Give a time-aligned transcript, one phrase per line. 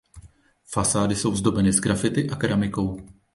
[0.71, 2.97] Fasády jsou zdobeny sgrafity a keramikou.